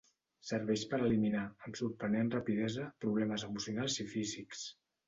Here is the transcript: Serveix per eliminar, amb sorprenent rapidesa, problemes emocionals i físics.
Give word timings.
Serveix 0.51 0.85
per 0.93 0.99
eliminar, 1.07 1.43
amb 1.67 1.79
sorprenent 1.81 2.35
rapidesa, 2.39 2.89
problemes 3.07 3.47
emocionals 3.51 4.05
i 4.07 4.13
físics. 4.19 4.69